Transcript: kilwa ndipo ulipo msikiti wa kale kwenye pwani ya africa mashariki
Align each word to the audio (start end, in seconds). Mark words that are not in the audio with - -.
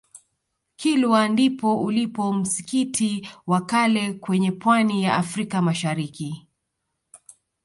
kilwa 0.75 1.27
ndipo 1.27 1.81
ulipo 1.81 2.33
msikiti 2.33 3.29
wa 3.47 3.61
kale 3.65 4.13
kwenye 4.13 4.51
pwani 4.51 5.03
ya 5.03 5.15
africa 5.17 5.55
mashariki 5.61 6.47